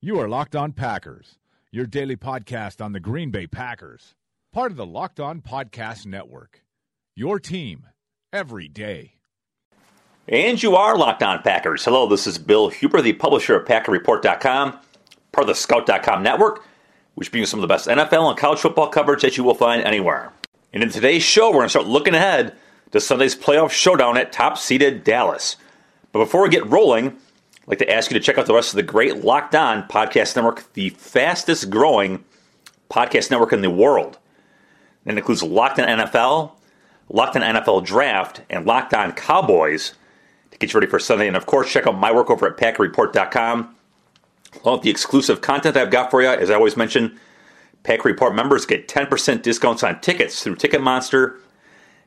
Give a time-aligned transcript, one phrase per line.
[0.00, 1.40] You are Locked On Packers,
[1.72, 4.14] your daily podcast on the Green Bay Packers.
[4.52, 6.62] Part of the Locked On Podcast Network.
[7.16, 7.84] Your team
[8.32, 9.14] every day.
[10.28, 11.84] And you are Locked On Packers.
[11.84, 14.70] Hello, this is Bill Huber, the publisher of PackerReport.com,
[15.32, 16.64] part of the Scout.com network,
[17.16, 19.54] which brings you some of the best NFL and college football coverage that you will
[19.54, 20.32] find anywhere.
[20.72, 22.56] And in today's show, we're going to start looking ahead
[22.92, 25.56] to Sunday's playoff showdown at top seeded Dallas.
[26.12, 27.18] But before we get rolling,
[27.68, 29.86] I'd like to ask you to check out the rest of the great Locked On
[29.88, 32.24] Podcast Network, the fastest growing
[32.88, 34.16] podcast network in the world.
[35.04, 36.52] And it includes Locked On NFL,
[37.10, 39.92] Locked On NFL Draft, and Locked On Cowboys
[40.50, 41.28] to get you ready for Sunday.
[41.28, 43.76] And of course, check out my work over at PackerReport.com.
[44.64, 47.20] Along with the exclusive content I've got for you, as I always mention,
[47.82, 51.38] Pack Report members get 10% discounts on tickets through Ticketmonster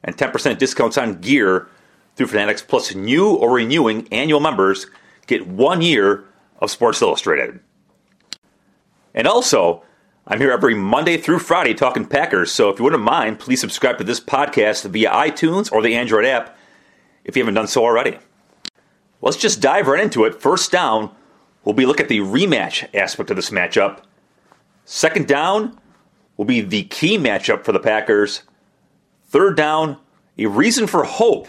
[0.04, 1.68] and 10% discounts on gear
[2.16, 2.64] through Fanatics.
[2.64, 4.88] Plus, new or renewing annual members
[5.28, 6.26] get one year
[6.60, 7.60] of Sports Illustrated.
[9.14, 9.84] And also,
[10.28, 13.98] I'm here every Monday through Friday talking Packers, so if you wouldn't mind, please subscribe
[13.98, 16.58] to this podcast via iTunes or the Android app
[17.24, 18.18] if you haven't done so already.
[19.22, 20.42] Let's just dive right into it.
[20.42, 21.14] First down,
[21.64, 24.02] we'll be looking at the rematch aspect of this matchup.
[24.86, 25.78] Second down
[26.38, 28.44] will be the key matchup for the Packers.
[29.26, 29.98] Third down,
[30.38, 31.48] a reason for hope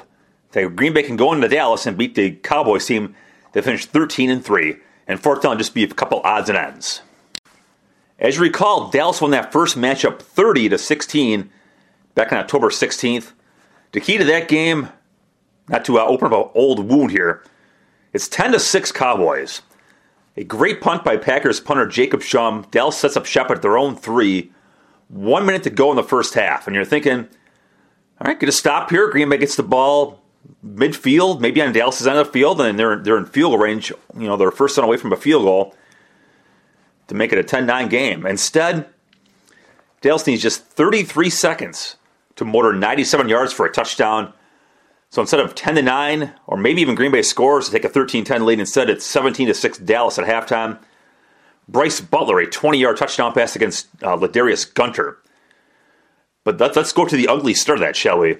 [0.52, 3.14] that Green Bay can go into Dallas and beat the Cowboys team
[3.52, 4.76] that finished 13 and 3.
[5.06, 7.02] And fourth down, just be a couple odds and ends.
[8.18, 11.50] As you recall, Dallas won that first matchup 30 to 16
[12.14, 13.32] back on October 16th.
[13.92, 14.88] The key to that game,
[15.68, 17.44] not to uh, open up an old wound here,
[18.12, 19.62] it's 10 to 6 Cowboys.
[20.36, 22.70] A great punt by Packers punter Jacob Schum.
[22.70, 24.50] Dallas sets up shop at their own three.
[25.08, 26.66] One minute to go in the first half.
[26.66, 27.28] And you're thinking,
[28.19, 29.10] all right, get a stop here.
[29.10, 30.21] Green Bay gets the ball
[30.64, 33.91] midfield, maybe on Dallas's end of the field, and they're, they're in field range.
[34.16, 35.75] You know, they're first down away from a field goal
[37.08, 38.26] to make it a 10 9 game.
[38.26, 38.86] Instead,
[40.00, 41.97] Dallas needs just 33 seconds
[42.36, 44.32] to motor 97 yards for a touchdown.
[45.10, 47.88] So instead of 10 to 9, or maybe even Green Bay scores to take a
[47.88, 50.78] 13 10 lead, instead it's 17 to 6 Dallas at halftime.
[51.69, 55.19] Brice Butler, a 20 yard touchdown pass against uh, Ladarius Gunter.
[56.44, 58.38] But let's, let's go to the ugly start of that, shall we?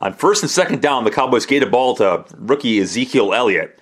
[0.00, 3.78] On first and second down, the Cowboys gave the ball to rookie Ezekiel Elliott,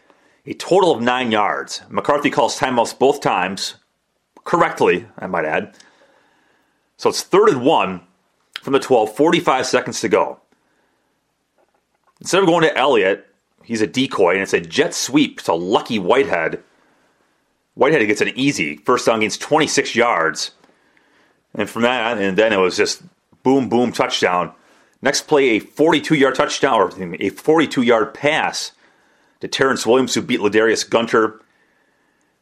[0.47, 1.83] a total of nine yards.
[1.89, 3.77] McCarthy calls timeouts both times,
[4.45, 5.75] correctly, I might add.
[6.97, 8.01] So it's third and one
[8.61, 10.41] from the 12, 45 seconds to go.
[12.21, 13.27] Instead of going to Elliott,
[13.63, 16.63] he's a decoy, and it's a jet sweep to Lucky Whitehead.
[17.75, 20.51] Whitehead gets an easy first down, gains 26 yards.
[21.55, 23.03] And from that, and then it was just
[23.45, 24.53] boom, boom, touchdown.
[25.01, 28.73] Next play, a 42 yard touchdown, or a 42 yard pass
[29.41, 31.41] to Terrance Williams, who beat Ladarius Gunter.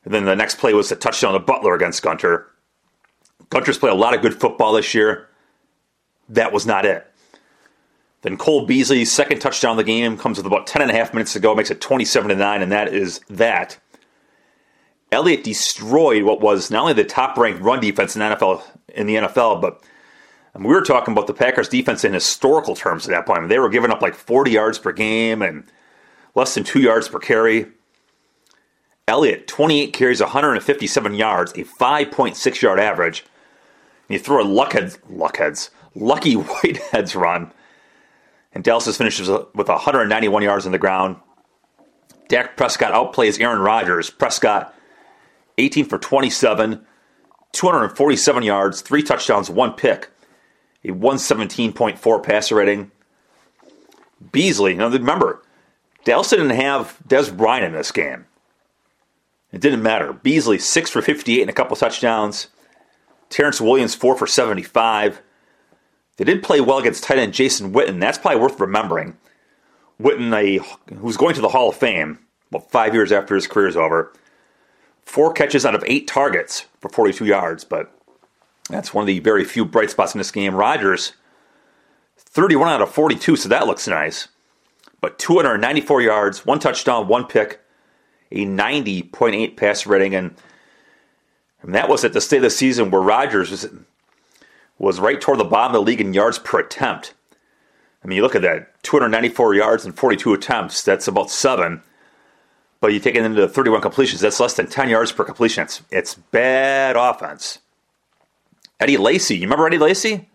[0.05, 2.51] And then the next play was a touchdown to Butler against Gunter.
[3.51, 5.29] Gunter's played a lot of good football this year.
[6.29, 7.07] That was not it.
[8.23, 11.13] Then Cole Beasley's second touchdown of the game comes with about 10 and a half
[11.13, 13.79] minutes to go, makes it 27 to 9, and that is that.
[15.13, 19.07] Elliott destroyed what was not only the top ranked run defense in the NFL in
[19.07, 19.85] the NFL, but
[20.65, 23.49] we were talking about the Packers defense in historical terms at that point.
[23.49, 25.65] They were giving up like 40 yards per game and
[26.35, 27.67] less than two yards per carry.
[29.09, 33.25] Elliott, 28 carries, 157 yards, a 5.6 yard average.
[34.09, 37.53] And you throw a luckheads, luckheads, lucky Whiteheads run,
[38.57, 41.17] and Dallas finishes with 191 yards on the ground.
[42.29, 44.09] Dak Prescott outplays Aaron Rodgers.
[44.09, 44.75] Prescott,
[45.59, 46.85] 18 for 27,
[47.53, 50.09] 247 yards, three touchdowns, one pick,
[50.87, 52.91] a 117.4 passer rating.
[54.33, 55.43] Beasley, now remember,
[56.05, 58.27] Dallas didn't have Dez Bryant in this game.
[59.53, 60.13] It didn't matter.
[60.13, 62.49] Beasley, 6 for 58 and a couple touchdowns.
[63.29, 65.23] Terrance Williams, 4 for 75.
[66.17, 68.01] They did play well against tight end Jason Witten.
[68.01, 69.17] That's probably worth remembering.
[70.01, 72.19] Witten, a, who's going to the Hall of Fame,
[72.51, 74.13] about five years after his career is over.
[75.05, 77.96] Four catches out of eight targets for 42 yards, but
[78.69, 80.55] that's one of the very few bright spots in this game.
[80.55, 81.13] Rodgers,
[82.17, 84.29] 31 out of 42, so that looks nice.
[85.01, 87.61] But 294 yards, one touchdown, one pick,
[88.33, 90.35] a 90.8 pass rating, and,
[91.63, 93.69] and that was at the state of the season where Rodgers was,
[94.79, 97.15] was right toward the bottom of the league in yards per attempt.
[98.03, 101.83] I mean, you look at that 294 yards and 42 attempts, that's about seven.
[102.81, 105.65] But you take it into 31 completions, that's less than 10 yards per completion.
[105.65, 107.59] It's, it's bad offense.
[108.79, 110.29] Eddie Lacy, you remember Eddie Lacy?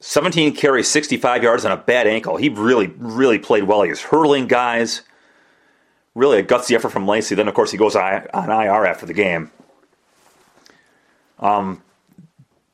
[0.00, 2.36] 17 carries, 65 yards on a bad ankle.
[2.36, 3.82] He really, really played well.
[3.82, 5.02] He was hurdling guys.
[6.14, 7.34] Really a gutsy effort from Lacy.
[7.34, 9.50] Then, of course, he goes on IR after the game.
[11.38, 11.82] Um,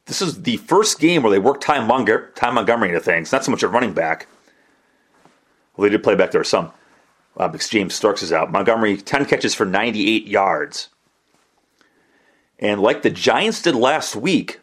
[0.07, 1.87] this is the first game where they worked Ty,
[2.35, 3.33] Ty Montgomery into things.
[3.33, 4.27] Not so much a running back.
[5.77, 6.73] Well, they did play back there some
[7.37, 8.53] uh, because James Starks is out.
[8.53, 10.89] Montgomery, 10 catches for 98 yards.
[12.63, 14.61] And like the Giants did last week,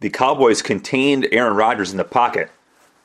[0.00, 2.50] the Cowboys contained Aaron Rodgers in the pocket.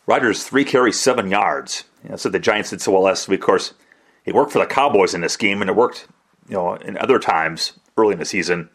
[0.07, 1.83] Rodgers, three carries, seven yards.
[2.01, 3.41] You know, so the Giants did so well last week.
[3.41, 3.73] Of course,
[4.23, 6.07] it worked for the Cowboys in this game, and it worked,
[6.47, 8.69] you know, in other times early in the season.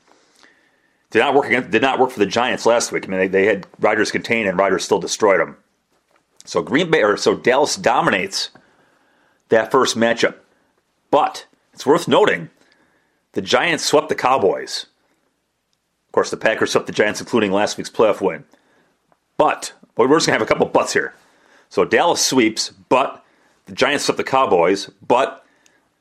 [1.11, 3.06] Did not work against, did not work for the Giants last week.
[3.06, 5.56] I mean, they, they had Rodgers contained, and Rodgers still destroyed them.
[6.44, 8.50] So Green Bay, or so Dallas dominates
[9.49, 10.35] that first matchup.
[11.11, 12.50] But it's worth noting
[13.32, 14.87] the Giants swept the Cowboys.
[16.10, 18.42] Of course, the Packers swept the Giants, including last week's playoff win.
[19.36, 21.14] But, we're just going to have a couple buts here.
[21.68, 23.24] So Dallas sweeps, but
[23.66, 25.46] the Giants swept the Cowboys, but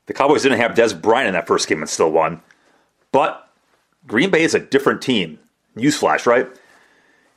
[0.07, 2.41] the Cowboys didn't have Dez Bryant in that first game and still won.
[3.11, 3.47] But
[4.07, 5.37] Green Bay is a different team.
[5.77, 6.47] Newsflash, right?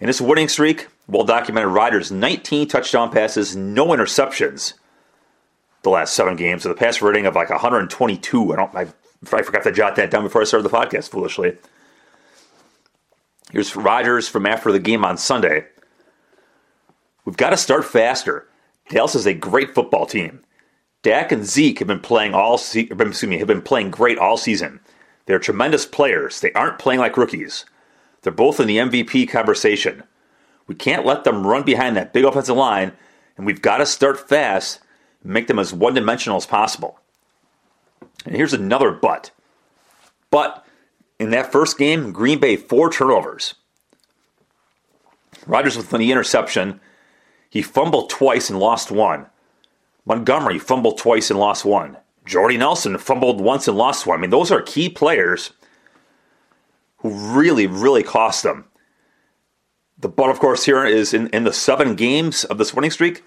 [0.00, 4.72] In this winning streak, well documented Rodgers 19 touchdown passes, no interceptions
[5.82, 8.52] the last seven games, with a pass rating of like 122.
[8.52, 11.58] I don't, I, I forgot to jot that down before I started the podcast, foolishly.
[13.52, 15.66] Here's Rodgers from after the game on Sunday.
[17.26, 18.48] We've got to start faster.
[18.88, 20.42] Dallas is a great football team.
[21.02, 24.38] Dak and Zeke have been playing all se- excuse me, have been playing great all
[24.38, 24.80] season.
[25.26, 26.40] They're tremendous players.
[26.40, 27.66] They aren't playing like rookies.
[28.22, 30.04] They're both in the MVP conversation.
[30.66, 32.92] We can't let them run behind that big offensive line,
[33.36, 34.80] and we've got to start fast
[35.22, 36.98] and make them as one dimensional as possible.
[38.24, 39.30] And here's another but.
[40.30, 40.64] But
[41.18, 43.54] in that first game, Green Bay, four turnovers.
[45.46, 46.80] Rodgers with the interception.
[47.50, 49.26] He fumbled twice and lost one.
[50.04, 51.96] Montgomery fumbled twice and lost one.
[52.24, 54.18] Jordy Nelson fumbled once and lost one.
[54.18, 55.52] I mean, those are key players
[56.98, 58.66] who really, really cost them.
[59.98, 63.22] The but, of course, here is in, in the seven games of this winning streak,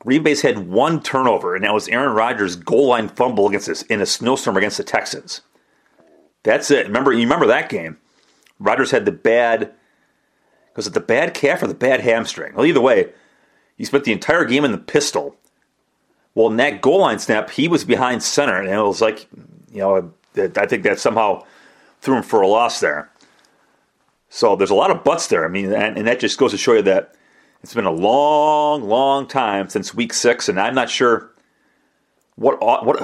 [0.00, 3.82] Green Bay's had one turnover, and that was Aaron Rodgers' goal line fumble against this
[3.82, 5.42] in a snowstorm against the Texans.
[6.42, 6.86] That's it.
[6.86, 7.98] Remember, you remember that game?
[8.58, 9.72] Rodgers had the bad
[10.76, 12.54] was it the bad calf or the bad hamstring?
[12.54, 13.12] Well, either way,
[13.76, 15.36] he spent the entire game in the pistol.
[16.34, 19.28] Well, in that goal line snap, he was behind center, and it was like,
[19.70, 21.44] you know, I think that somehow
[22.00, 23.10] threw him for a loss there.
[24.30, 25.44] So there's a lot of butts there.
[25.44, 27.14] I mean, and, and that just goes to show you that
[27.62, 31.31] it's been a long, long time since week six, and I'm not sure
[32.42, 33.00] what all, what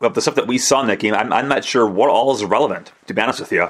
[0.00, 1.14] of the stuff that we saw in that game.
[1.14, 2.92] I'm, I'm not sure what all is relevant.
[3.06, 3.68] To be honest with you,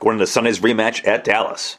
[0.00, 1.78] going into Sunday's rematch at Dallas.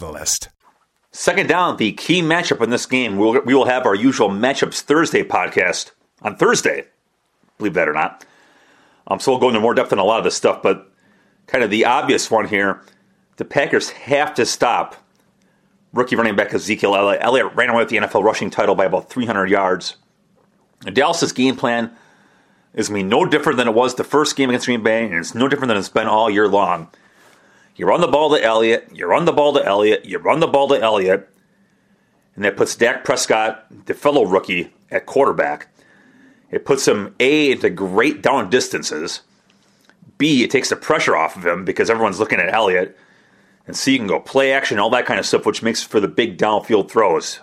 [0.00, 0.48] Catalyst.
[1.12, 3.18] Second down, the key matchup in this game.
[3.18, 5.90] We'll, we will have our usual Matchups Thursday podcast
[6.22, 6.86] on Thursday,
[7.58, 8.24] believe that or not.
[9.06, 10.90] Um, so we'll go into more depth on a lot of this stuff, but
[11.46, 12.82] kind of the obvious one here
[13.36, 14.96] the Packers have to stop
[15.92, 17.22] rookie running back Ezekiel Elliott.
[17.22, 19.96] Elliott ran away with the NFL rushing title by about 300 yards.
[20.86, 21.90] And Dallas' game plan
[22.72, 25.04] is going to be no different than it was the first game against Green Bay,
[25.04, 26.88] and it's no different than it's been all year long.
[27.76, 30.46] You run the ball to Elliott, you run the ball to Elliott, you run the
[30.46, 31.28] ball to Elliott,
[32.34, 35.68] and that puts Dak Prescott, the fellow rookie, at quarterback.
[36.50, 39.22] It puts him A into great down distances.
[40.18, 42.98] B, it takes the pressure off of him because everyone's looking at Elliott.
[43.66, 46.00] And C, you can go play action, all that kind of stuff, which makes for
[46.00, 47.40] the big downfield throws.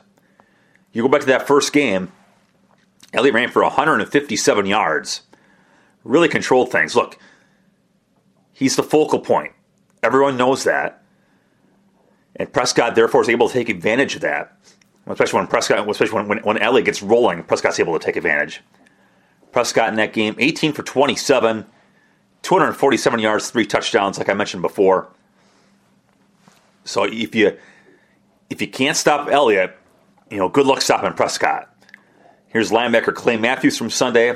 [0.91, 2.11] You go back to that first game,
[3.13, 5.21] Elliott ran for 157 yards.
[6.03, 6.95] Really controlled things.
[6.95, 7.17] Look,
[8.53, 9.53] he's the focal point.
[10.03, 11.03] Everyone knows that.
[12.35, 14.53] And Prescott, therefore, is able to take advantage of that.
[15.07, 18.61] Especially when Prescott, especially when, when, when Elliott gets rolling, Prescott's able to take advantage.
[19.51, 21.65] Prescott in that game, 18 for 27,
[22.41, 25.07] 247 yards, three touchdowns, like I mentioned before.
[26.83, 27.57] So if you
[28.49, 29.77] if you can't stop Elliott,
[30.29, 31.73] you know, good luck stopping Prescott.
[32.47, 34.35] Here's linebacker Clay Matthews from Sunday.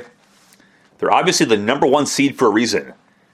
[0.98, 2.92] They're obviously the number one seed for a reason.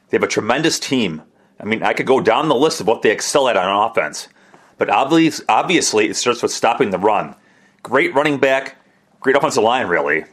[0.09, 1.23] They have a tremendous team.
[1.61, 4.29] I mean, I could go down the list of what they excel at on offense,
[4.77, 7.35] but obviously, obviously it starts with stopping the run.
[7.83, 8.77] Great running back,
[9.21, 10.25] great offensive line, really.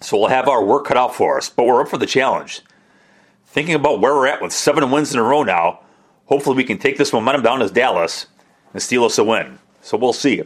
[0.00, 2.62] So we'll have our work cut out for us, but we're up for the challenge.
[3.46, 5.80] Thinking about where we're at with seven wins in a row now,
[6.26, 8.26] hopefully we can take this momentum down to Dallas
[8.72, 9.58] and steal us a win.
[9.82, 10.42] So we'll see.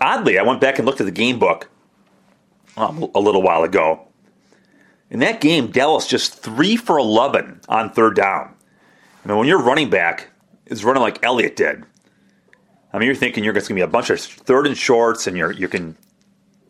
[0.00, 1.70] Oddly, I went back and looked at the game book
[2.76, 4.06] um, a little while ago.
[5.12, 8.54] In that game, Dallas just three for 11 on third down.
[9.22, 10.30] I mean, when your running back
[10.64, 11.84] is running like Elliott did,
[12.94, 15.36] I mean, you're thinking you're going to be a bunch of third and shorts, and
[15.36, 15.98] you're you can,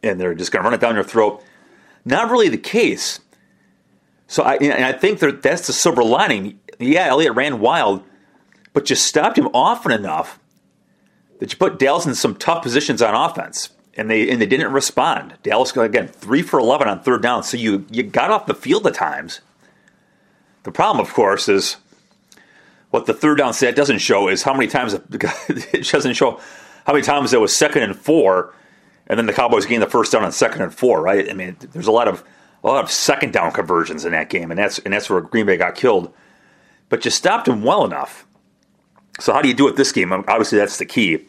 [0.02, 1.40] and they're just going to run it down your throat.
[2.04, 3.20] Not really the case.
[4.26, 6.58] So I, and I think that that's the silver lining.
[6.80, 8.02] Yeah, Elliott ran wild,
[8.72, 10.40] but you stopped him often enough
[11.38, 14.72] that you put Dallas in some tough positions on offense, and they and they didn't
[14.72, 15.34] respond.
[15.42, 18.86] Dallas again three for eleven on third down, so you you got off the field
[18.86, 19.40] at times.
[20.62, 21.76] The problem, of course, is
[22.90, 26.40] what the third down stat doesn't show is how many times it doesn't show
[26.86, 28.54] how many times it was second and four,
[29.06, 31.02] and then the Cowboys gained the first down on second and four.
[31.02, 31.28] Right?
[31.28, 32.24] I mean, there's a lot of
[32.64, 35.46] a lot of second down conversions in that game, and that's and that's where Green
[35.46, 36.12] Bay got killed.
[36.88, 38.26] But you stopped him well enough.
[39.20, 40.12] So how do you do it this game?
[40.12, 41.26] Obviously, that's the key.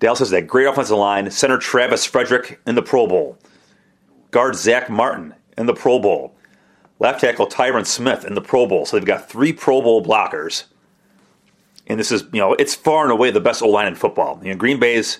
[0.00, 1.30] Dallas has that great offensive line.
[1.30, 3.38] Center Travis Frederick in the Pro Bowl.
[4.30, 6.34] Guard Zack Martin in the Pro Bowl.
[6.98, 8.86] Left tackle Tyron Smith in the Pro Bowl.
[8.86, 10.64] So they've got three Pro Bowl blockers.
[11.86, 14.40] And this is, you know, it's far and away the best O line in football.
[14.42, 15.18] You know, Green Bay's,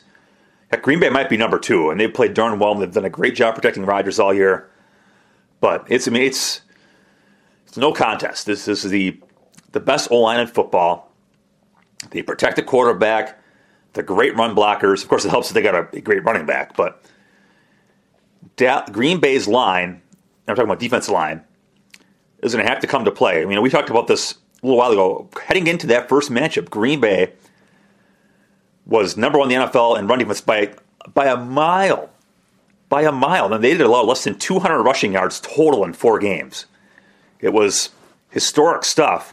[0.71, 2.73] heck, Green Bay might be number two, and they've played darn well.
[2.73, 4.71] And they've done a great job protecting Rodgers all year.
[5.61, 6.63] But it's I mean it's
[7.67, 8.47] it's no contest.
[8.47, 9.21] This, this is the
[9.73, 11.13] the best O line in football.
[12.11, 13.40] They protect the quarterback.
[13.93, 15.03] The great run blockers.
[15.03, 16.77] Of course, it helps that they got a great running back.
[16.77, 17.03] But
[18.57, 20.01] da- Green Bay's line,
[20.47, 21.43] I'm talking about defensive line,
[22.43, 23.43] is going to have to come to play.
[23.43, 25.29] I mean, we talked about this a little while ago.
[25.45, 27.33] Heading into that first matchup, Green Bay
[28.87, 30.75] was number one in the NFL in run defense by
[31.15, 32.11] by a mile
[32.91, 33.51] by a mile.
[33.51, 36.67] And they did a allow less than 200 rushing yards total in four games.
[37.41, 37.91] It was
[38.29, 39.33] historic stuff.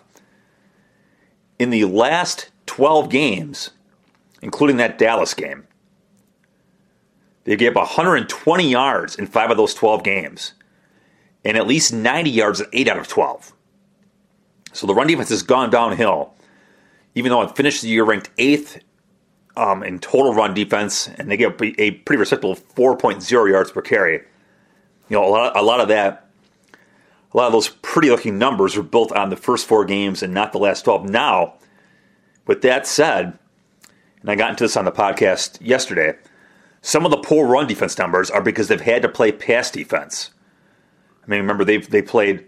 [1.60, 3.72] In the last 12 games,
[4.42, 5.68] including that Dallas game,
[7.44, 10.54] they gave up 120 yards in five of those 12 games
[11.46, 13.54] and at least 90 yards in eight out of 12.
[14.74, 16.34] So the run defense has gone downhill,
[17.16, 18.84] even though it finished the year ranked eighth
[19.56, 24.16] um, in total run defense, and they get a pretty respectable 4.0 yards per carry.
[25.10, 26.30] You know, a lot, a lot of that,
[27.34, 30.34] a lot of those pretty looking numbers were built on the first four games and
[30.34, 31.10] not the last 12.
[31.10, 31.54] Now,
[32.46, 33.40] with that said,
[34.28, 36.14] and I got into this on the podcast yesterday,
[36.82, 40.32] some of the poor run defense numbers are because they've had to play pass defense.
[41.24, 42.46] I mean, remember they they played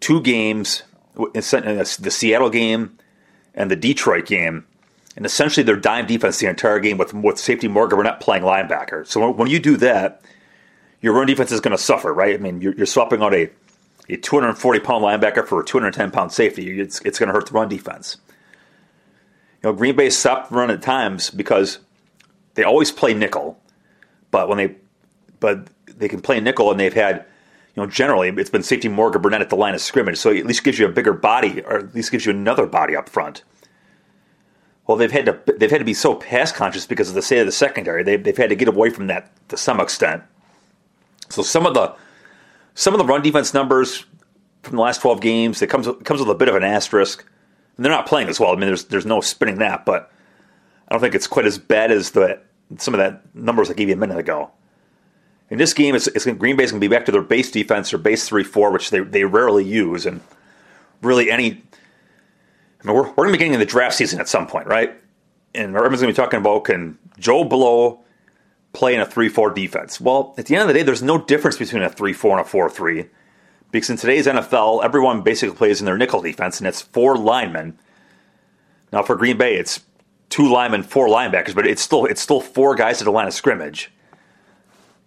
[0.00, 0.84] two games,
[1.14, 2.96] the Seattle game
[3.54, 4.64] and the Detroit game,
[5.16, 9.06] and essentially they're dime defense the entire game with with safety Morgan Burnett playing linebacker.
[9.06, 10.22] So when you do that,
[11.02, 12.34] your run defense is going to suffer, right?
[12.34, 13.50] I mean, you're, you're swapping out a
[14.08, 16.80] a 240 pound linebacker for a 210 pound safety.
[16.80, 18.16] It's it's going to hurt the run defense.
[19.62, 21.78] You know, Green Bay stopped run at times because
[22.54, 23.58] they always play nickel,
[24.30, 24.74] but when they
[25.40, 27.24] but they can play nickel and they've had
[27.76, 30.46] you know, generally it's been safety Morgan Burnett at the line of scrimmage, so at
[30.46, 33.44] least gives you a bigger body, or at least gives you another body up front.
[34.86, 37.40] Well, they've had to they've had to be so pass conscious because of the state
[37.40, 38.02] of the secondary.
[38.02, 40.22] They've, they've had to get away from that to some extent.
[41.28, 41.94] So some of the
[42.74, 44.06] some of the run defense numbers
[44.62, 47.26] from the last twelve games it comes it comes with a bit of an asterisk.
[47.76, 48.50] And they're not playing as well.
[48.50, 50.10] I mean, there's there's no spinning that, but
[50.88, 52.40] I don't think it's quite as bad as the
[52.78, 54.50] some of that numbers I gave you a minute ago.
[55.48, 57.94] In this game, it's, it's Green Bay's going to be back to their base defense
[57.94, 60.20] or base three four, which they they rarely use, and
[61.02, 61.62] really any
[62.82, 64.66] I mean, we're, we're going to be getting in the draft season at some point,
[64.66, 64.94] right?
[65.54, 68.04] And everyone's going to be talking about can Joe Blow
[68.72, 70.00] play in a 3 4 defense?
[70.00, 72.46] Well, at the end of the day, there's no difference between a 3 4 and
[72.46, 73.06] a 4 3
[73.70, 77.78] because in today's NFL, everyone basically plays in their nickel defense, and it's four linemen.
[78.92, 79.80] Now, for Green Bay, it's
[80.28, 83.34] two linemen, four linebackers, but it's still it's still four guys at the line of
[83.34, 83.92] scrimmage,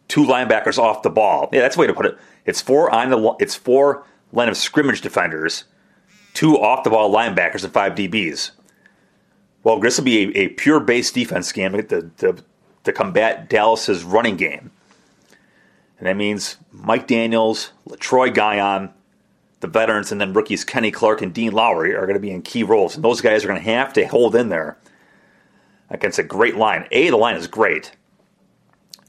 [0.08, 1.50] two linebackers off the ball.
[1.51, 2.18] Yeah, that's the way to put it.
[2.46, 5.66] It's four on the it's four line of scrimmage defenders,
[6.34, 8.51] two off the ball linebackers, and five DBs.
[9.63, 12.38] Well, this will be a, a pure base defense game to, to,
[12.86, 14.72] to combat Dallas's running game.
[16.00, 18.91] And that means Mike Daniels, Letroy Guion,
[19.60, 22.41] the veterans, and then rookies Kenny Clark and Dean Lowry are going to be in
[22.41, 22.96] key roles.
[22.96, 24.77] And those guys are going to have to hold in there
[25.89, 26.88] against a great line.
[26.91, 27.91] A, the line is great.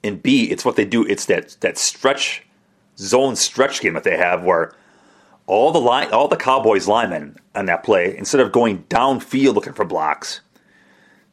[0.02, 1.06] And B, it's what they do.
[1.06, 2.44] It's that, that stretch,
[2.99, 4.75] zone stretch game that they have where
[5.47, 9.75] all the line, all the Cowboys linemen on that play, instead of going downfield looking
[9.75, 10.40] for blocks,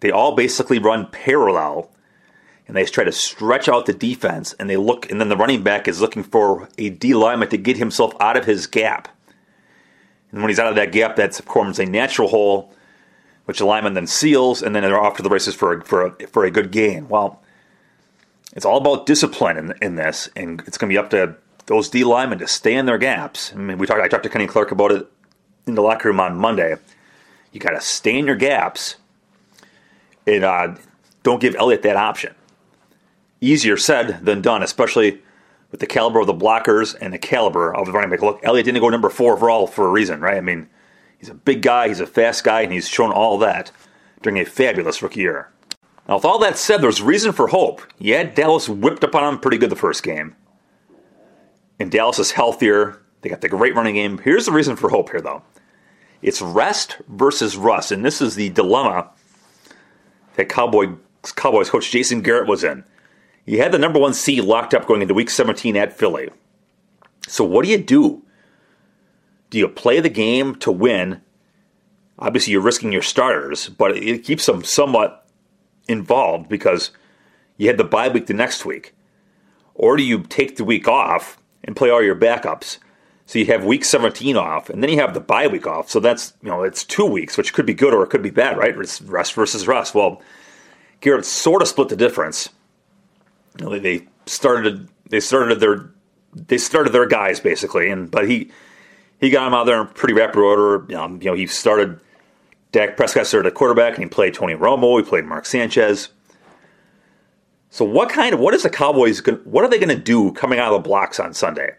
[0.02, 1.90] they all basically run parallel
[2.68, 5.64] and they try to stretch out the defense and they look and then the running
[5.64, 9.08] back is looking for a D lineman to get himself out of his gap.
[10.32, 12.74] And when he's out of that gap, that's of course a natural hole,
[13.46, 16.08] which the lineman then seals, and then they're off to the races for a, for
[16.08, 17.08] a, for a good gain.
[17.08, 17.42] Well,
[18.54, 21.36] it's all about discipline in, in this, and it's going to be up to
[21.68, 23.54] those D linemen to stay in their gaps.
[23.54, 24.02] I mean, we talked.
[24.02, 25.08] I talked to Kenny Clark about it
[25.66, 26.76] in the locker room on Monday.
[27.54, 28.98] You got to stay in your gaps,
[30.26, 30.76] and uh,
[31.24, 32.36] don't give Elliott that option
[33.42, 35.22] easier said than done, especially
[35.72, 38.22] with the caliber of the blockers and the caliber of the running back.
[38.22, 40.38] Look, Elliott didn't go number four overall for a reason, right?
[40.38, 40.70] I mean,
[41.20, 43.72] he's a big guy, he's a fast guy, and he's shown all that
[44.22, 45.52] during a fabulous rookie year.
[46.08, 47.82] Now, with all that said, there's reason for hope.
[48.00, 50.36] Yeah, Dallas whipped up on him pretty good the first game.
[51.80, 53.02] And Dallas is healthier.
[53.22, 54.18] They got the great running game.
[54.20, 55.44] Here's the reason for hope here, though.
[56.22, 59.10] It's rest versus rust, and this is the dilemma
[60.36, 60.96] that Cowboy,
[61.36, 62.84] Cowboys coach Jason Garrett was in.
[63.48, 66.30] You had the number one seed locked up going into week 17 at Philly.
[67.30, 68.24] So what do you do?
[69.50, 71.22] Do you play the game to win?
[72.20, 75.26] Obviously, you're risking your starters, but it keeps them somewhat
[75.88, 76.92] involved because
[77.56, 78.94] you had the bye week the next week.
[79.76, 82.80] Or do you take the week off and play all your backups?
[83.28, 85.90] So you have week 17 off, and then you have the bye week off.
[85.90, 88.30] So that's, you know, it's two weeks, which could be good or it could be
[88.30, 88.78] bad, right?
[88.78, 89.96] It's rest versus rest.
[89.96, 90.22] Well,
[91.00, 92.50] Garrett sort of split the difference
[93.60, 95.92] you know, they started they started their
[96.34, 98.52] they started their guys basically, and but he
[99.20, 100.98] he got them out there in pretty rapid order.
[100.98, 102.00] Um, you know, he started
[102.72, 104.98] Dak Prescott started at quarterback, and he played Tony Romo.
[104.98, 106.10] He played Mark Sanchez.
[107.70, 109.40] So what kind of what is the Cowboys going?
[109.40, 111.72] What are they going to do coming out of the blocks on Sunday?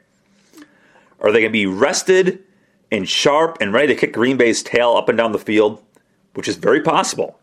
[1.21, 2.43] Are they going to be rested
[2.91, 5.83] and sharp and ready to kick Green Bay's tail up and down the field,
[6.35, 7.39] which is very possible,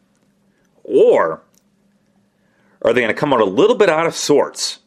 [0.83, 1.41] or
[2.85, 4.79] are they going to come out a little bit out of sorts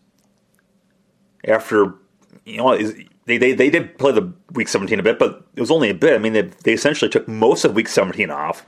[1.45, 1.95] after,
[2.45, 2.79] you know,
[3.27, 5.95] they, they, they did play the week 17 a bit, but it was only a
[5.95, 6.15] bit.
[6.15, 8.65] I mean, they, they essentially took most of week 17 off,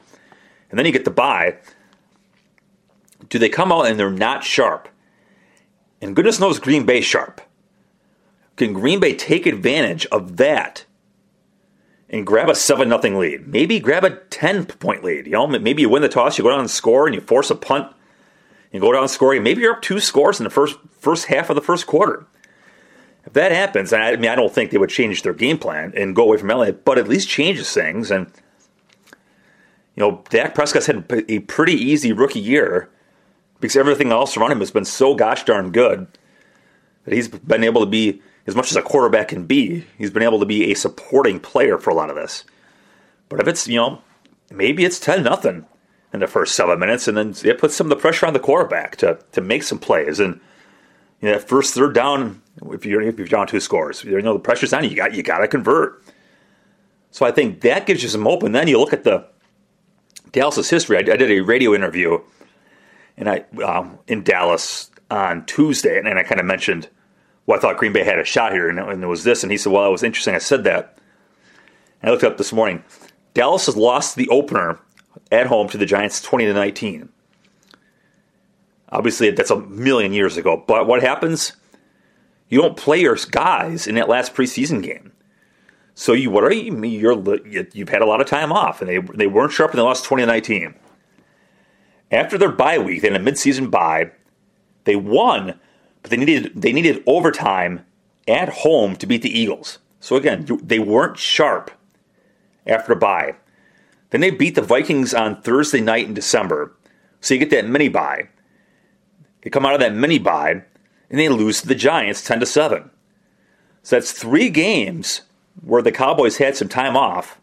[0.68, 1.58] and then you get the bye.
[3.28, 4.88] Do they come out and they're not sharp?
[6.00, 7.40] And goodness knows Green Bay sharp.
[8.56, 10.84] Can Green Bay take advantage of that
[12.08, 13.46] and grab a 7 0 lead?
[13.46, 15.26] Maybe grab a 10 point lead.
[15.26, 17.48] You know, maybe you win the toss, you go down and score, and you force
[17.50, 17.94] a punt
[18.72, 19.42] and go down scoring.
[19.42, 22.26] Maybe you're up two scores in the first first half of the first quarter.
[23.26, 26.16] If that happens, I mean, I don't think they would change their game plan and
[26.16, 28.10] go away from Elliott, but at least changes things.
[28.10, 28.26] And
[29.94, 32.88] you know, Dak Prescott's had a pretty easy rookie year
[33.60, 36.06] because everything else around him has been so gosh darn good
[37.04, 39.84] that he's been able to be as much as a quarterback can be.
[39.98, 42.44] He's been able to be a supporting player for a lot of this.
[43.28, 44.02] But if it's you know,
[44.50, 45.66] maybe it's ten nothing
[46.12, 48.40] in the first seven minutes, and then it puts some of the pressure on the
[48.40, 50.20] quarterback to to make some plays.
[50.20, 50.40] And
[51.20, 54.34] you know, that first third down, if you're if you're down two scores, you know
[54.34, 54.96] the pressure's on you.
[54.96, 56.02] Got you got to convert.
[57.10, 58.42] So I think that gives you some hope.
[58.42, 59.26] And then you look at the
[60.32, 60.96] Dallas's history.
[60.96, 62.18] I, I did a radio interview,
[63.16, 66.88] and I um, in Dallas on Tuesday, and, and I kind of mentioned
[67.50, 69.42] well, I thought Green Bay had a shot here, and, and it was this.
[69.42, 70.96] And he said, "Well, it was interesting." I said that.
[72.00, 72.84] And I looked up this morning.
[73.34, 74.78] Dallas has lost the opener
[75.30, 77.08] at home to the Giants 20 to 19.
[78.90, 80.62] Obviously, that's a million years ago.
[80.66, 81.52] But what happens?
[82.48, 85.12] You don't play your guys in that last preseason game.
[85.94, 86.84] So you what are you?
[86.84, 87.38] You're
[87.72, 90.04] you've had a lot of time off, and they they weren't sharp, and they lost
[90.04, 90.74] 20 to 19.
[92.10, 94.10] After their bye week, they had a midseason bye.
[94.84, 95.60] They won,
[96.02, 97.84] but they needed they needed overtime
[98.26, 99.78] at home to beat the Eagles.
[100.00, 101.70] So again, they weren't sharp
[102.66, 103.36] after the bye.
[104.10, 106.74] Then they beat the Vikings on Thursday night in December.
[107.20, 108.28] So you get that mini bye.
[109.42, 110.62] They come out of that mini bye
[111.10, 112.90] and they lose to the Giants 10 to 7.
[113.82, 115.22] So that's three games
[115.62, 117.40] where the Cowboys had some time off.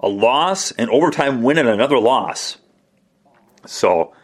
[0.00, 2.56] A loss, an overtime win, and another loss.
[3.66, 4.14] So,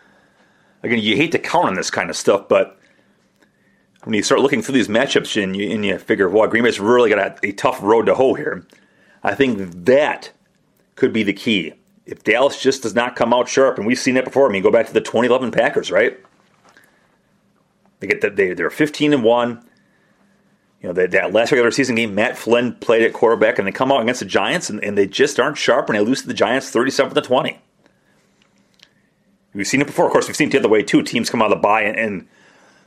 [0.83, 2.79] again, you hate to count on this kind of stuff, but
[4.05, 6.81] when you start looking through these matchups and you, and you figure, well, Green Bay's
[6.81, 8.67] really got a, a tough road to hoe here,
[9.23, 10.33] I think that
[10.97, 11.75] could be the key.
[12.05, 14.63] If Dallas just does not come out sharp, and we've seen that before, I mean,
[14.63, 16.19] go back to the 2011 Packers, right?
[18.01, 19.69] They get the, they, they're 15 and 1.
[20.83, 23.73] You know, that, that last regular season game, Matt Flynn played at quarterback, and they
[23.73, 26.29] come out against the Giants, and, and they just aren't sharp, and they lose to
[26.29, 27.59] the Giants 37 to 20.
[29.57, 30.05] We've seen it before.
[30.07, 31.03] Of course, we've seen it the other way too.
[31.03, 32.29] Teams come out of the bye and, and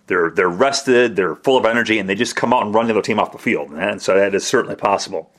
[0.05, 2.93] they're they're rested, they're full of energy, and they just come out and run the
[2.93, 3.71] other team off the field.
[3.71, 5.31] And so that is certainly possible.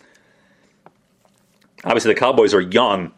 [1.85, 3.13] Obviously, the Cowboys are young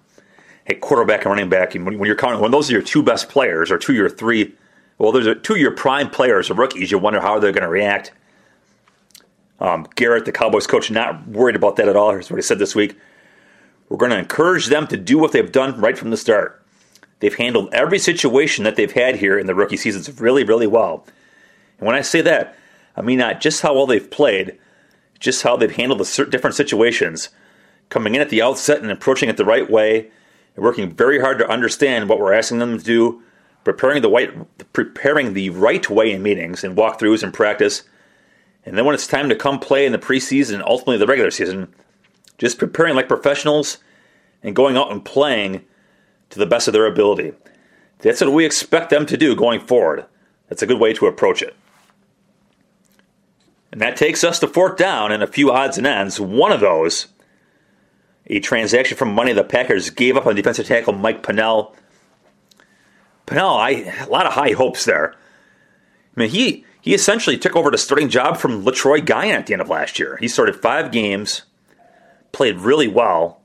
[0.67, 1.75] at quarterback and running back.
[1.75, 3.97] And when, when you're counting, when those are your two best players or two of
[3.97, 4.55] your three,
[4.99, 6.91] well, there's two of your prime players or rookies.
[6.91, 8.13] You wonder how they're going to react.
[9.61, 12.11] Um, Garrett, the Cowboys coach, not worried about that at all.
[12.11, 12.99] Here's what he said this week.
[13.89, 16.65] We're going to encourage them to do what they've done right from the start.
[17.21, 21.07] They've handled every situation that they've had here in the rookie seasons really, really well.
[21.79, 22.57] And when I say that,
[22.97, 24.59] I mean not just how well they've played,
[25.21, 27.29] just how they've handled the different situations,
[27.93, 30.11] coming in at the outset and approaching it the right way,
[30.57, 33.23] and working very hard to understand what we're asking them to do,
[33.65, 34.33] preparing the right,
[34.73, 37.83] preparing the right way in meetings and walkthroughs and practice,
[38.65, 41.31] and then when it's time to come play in the preseason and ultimately the regular
[41.31, 41.73] season,
[42.39, 43.79] just preparing like professionals
[44.43, 45.63] and going out and playing
[46.31, 47.33] to the best of their ability.
[47.99, 50.07] That's what we expect them to do going forward.
[50.49, 51.55] That's a good way to approach it.
[53.71, 56.19] And that takes us to fourth down and a few odds and ends.
[56.19, 57.09] One of those,
[58.37, 61.75] a transaction from money the Packers gave up on defensive tackle Mike Pennel.
[63.27, 65.15] Pennel, I a lot of high hopes there.
[66.17, 69.53] I mean, he he essentially took over the starting job from Letroy Guion at the
[69.53, 70.17] end of last year.
[70.17, 71.43] He started five games,
[72.33, 73.43] played really well,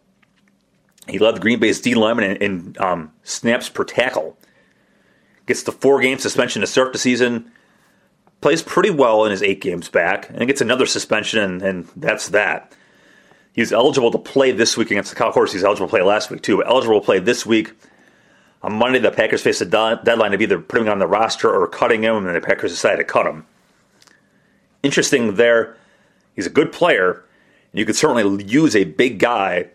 [1.08, 4.38] he led the Green Bay's D lineman in, in um, snaps per tackle.
[5.45, 7.52] Gets the four game suspension to start the season.
[8.41, 12.30] Plays pretty well in his eight games back, and gets another suspension, and, and that's
[12.30, 12.76] that.
[13.58, 15.52] He's eligible to play this week against the Cowboys.
[15.52, 17.72] He's eligible to play last week too, but eligible to play this week.
[18.62, 21.67] On Monday, the Packers face a deadline of either putting him on the roster or
[21.67, 23.48] cutting him, and the Packers decided to cut him.
[24.84, 25.76] Interesting there,
[26.36, 27.24] he's a good player.
[27.72, 29.70] and You could certainly use a big guy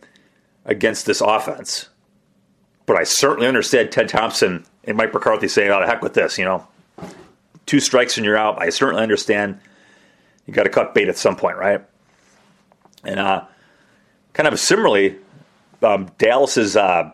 [0.64, 1.88] against this offense.
[2.86, 6.38] But I certainly understand Ted Thompson and Mike McCarthy saying, "Oh, the heck with this,"
[6.38, 6.68] you know,
[7.66, 8.62] two strikes and you're out.
[8.62, 9.58] I certainly understand.
[10.46, 11.84] You got to cut bait at some point, right?
[13.04, 13.44] And uh,
[14.32, 15.16] kind of similarly,
[15.82, 16.76] um, Dallas's.
[16.76, 17.10] Uh,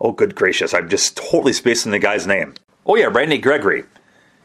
[0.00, 0.74] oh, good gracious!
[0.74, 2.54] I'm just totally spacing the guy's name.
[2.84, 3.84] Oh yeah, Randy Gregory,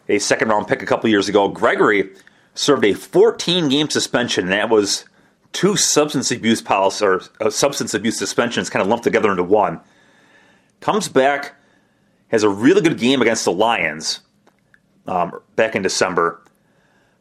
[0.09, 1.47] a second round pick a couple years ago.
[1.47, 2.09] Gregory
[2.53, 5.05] served a 14 game suspension, and that was
[5.53, 9.79] two substance abuse policies or uh, substance abuse suspensions kind of lumped together into one.
[10.79, 11.53] Comes back,
[12.29, 14.21] has a really good game against the Lions
[15.07, 16.41] um, back in December,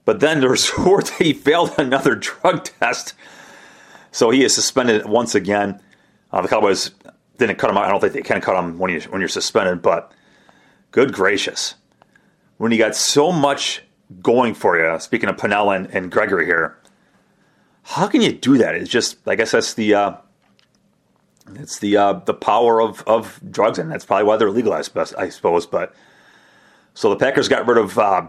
[0.05, 3.15] but then there's reports that he failed another drug test,
[4.13, 5.81] so he is suspended once again.
[6.33, 6.91] Uh, the Cowboys
[7.39, 7.85] didn't cut him out.
[7.85, 10.13] I don't think they can cut him when you when you're suspended, but
[10.91, 11.75] good gracious,
[12.59, 13.83] when you got so much
[14.23, 14.99] going for you.
[15.01, 16.77] Speaking of Pennel and, and Gregory here,
[17.83, 18.75] how can you do that?
[18.75, 20.15] It's just, I guess that's the, uh,
[21.55, 25.31] it's the uh, the power of, of drugs, and that's probably why they're legalized, I
[25.31, 25.67] suppose.
[25.67, 25.95] But
[26.95, 28.29] so the Packers got rid of uh,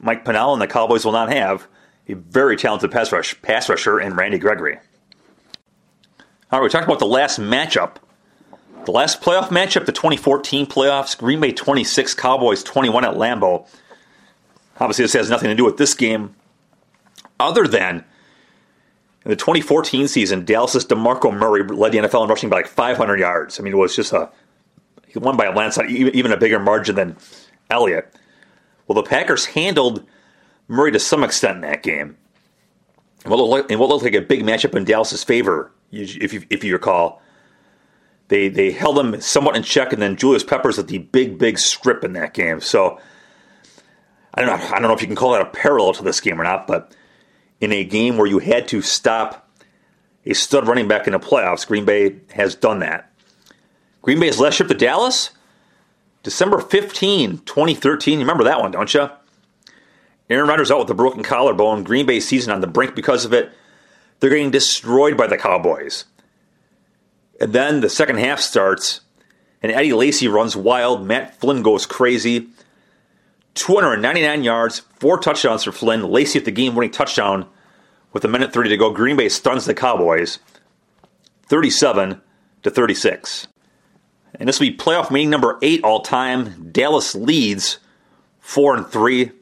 [0.00, 1.66] Mike Pennel, and the Cowboys will not have
[2.08, 4.78] a very talented pass rush pass rusher in Randy Gregory.
[6.52, 7.96] All right, we talked about the last matchup,
[8.84, 11.16] the last playoff matchup, the 2014 playoffs.
[11.16, 13.66] Green Bay 26, Cowboys 21 at Lambeau.
[14.78, 16.36] Obviously, this has nothing to do with this game,
[17.40, 18.04] other than
[19.24, 23.18] in the 2014 season, Dallas's DeMarco Murray led the NFL in rushing by like 500
[23.18, 23.58] yards.
[23.58, 24.30] I mean, it was just a
[25.06, 27.16] he won by a landslide, even a bigger margin than
[27.70, 28.14] Elliott.
[28.86, 30.04] Well, the Packers handled
[30.68, 32.18] Murray to some extent in that game.
[33.24, 36.64] And what looked like, looked like a big matchup in Dallas's favor, if you, if
[36.64, 37.22] you recall.
[38.28, 41.58] They, they held him somewhat in check, and then Julius Peppers at the big, big
[41.58, 42.60] strip in that game.
[42.60, 42.98] So
[44.34, 44.66] I don't know.
[44.68, 46.66] I don't know if you can call that a parallel to this game or not,
[46.66, 46.96] but
[47.60, 49.50] in a game where you had to stop
[50.24, 51.66] a stud running back in the playoffs.
[51.66, 53.12] Green Bay has done that.
[54.00, 55.30] Green Bay's last trip to Dallas,
[56.22, 58.14] December 15, 2013.
[58.14, 59.08] You remember that one, don't you?
[60.30, 61.84] Aaron Rodgers out with a broken collarbone.
[61.84, 63.52] Green Bay season on the brink because of it.
[64.22, 66.04] They're getting destroyed by the Cowboys.
[67.40, 69.00] And then the second half starts,
[69.60, 71.04] and Eddie Lacy runs wild.
[71.04, 72.46] Matt Flynn goes crazy.
[73.54, 76.08] 299 yards, four touchdowns for Flynn.
[76.08, 77.48] Lacy with the game winning touchdown
[78.12, 78.92] with a minute 30 to go.
[78.92, 80.38] Green Bay stuns the Cowboys
[81.48, 82.22] 37
[82.62, 83.48] to 36.
[84.36, 86.70] And this will be playoff meeting number eight all time.
[86.70, 87.80] Dallas leads
[88.38, 89.32] four and three.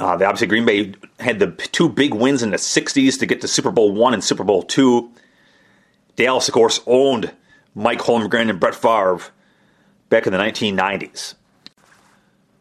[0.00, 3.48] Uh, obviously, Green Bay had the two big wins in the 60s to get to
[3.48, 5.10] Super Bowl one and Super Bowl two.
[6.16, 7.32] Dallas, of course, owned
[7.74, 9.20] Mike Holmgren and Brett Favre
[10.08, 11.34] back in the 1990s.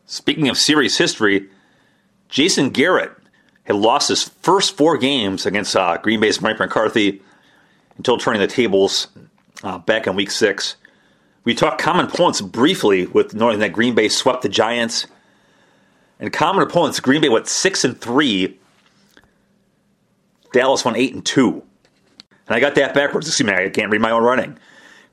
[0.06, 1.50] Speaking of series history,
[2.30, 3.12] Jason Garrett
[3.64, 7.22] had lost his first four games against uh, Green Bay's Mike McCarthy
[7.98, 9.08] until turning the tables
[9.64, 10.76] uh, back in Week Six.
[11.44, 15.08] We talked common points briefly with knowing that Green Bay swept the Giants,
[16.20, 18.60] and common opponents Green Bay went six and three.
[20.52, 21.64] Dallas went eight and two.
[22.48, 23.28] And I got that backwards.
[23.28, 24.58] Excuse me, I can't read my own running.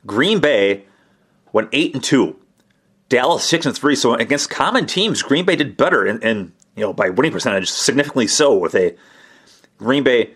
[0.05, 0.85] Green Bay
[1.53, 2.37] went eight and two.
[3.09, 3.95] Dallas six and three.
[3.95, 7.69] So against common teams, Green Bay did better, and, and you know by winning percentage
[7.69, 8.55] significantly so.
[8.55, 8.95] With a
[9.77, 10.33] Green Bay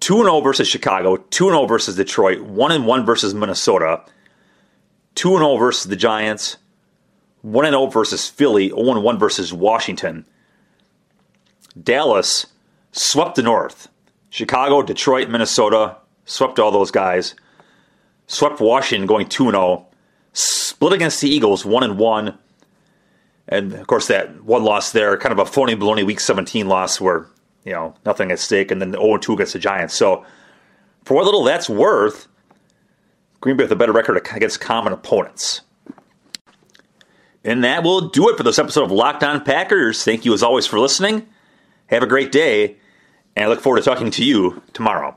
[0.00, 4.02] two and zero versus Chicago, two and zero versus Detroit, one and one versus Minnesota,
[5.14, 6.56] two and zero versus the Giants,
[7.52, 10.26] one and zero versus Philly, zero and one versus Washington.
[11.80, 12.46] Dallas
[12.92, 13.88] swept the North.
[14.30, 17.34] Chicago, Detroit, Minnesota swept all those guys.
[18.26, 19.86] Swept Washington going 2 0.
[20.34, 22.38] Split against the Eagles 1 and 1.
[23.48, 27.00] And of course, that one loss there, kind of a phony baloney week 17 loss
[27.00, 27.26] where,
[27.64, 29.94] you know, nothing at stake, and then 0 2 against the Giants.
[29.94, 30.26] So,
[31.04, 32.28] for what little that's worth,
[33.40, 35.62] Green Bay with a better record against common opponents.
[37.48, 40.04] And that will do it for this episode of Locked On Packers.
[40.04, 41.26] Thank you as always for listening.
[41.86, 42.76] Have a great day
[43.34, 45.16] and I look forward to talking to you tomorrow.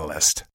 [0.01, 0.43] the list.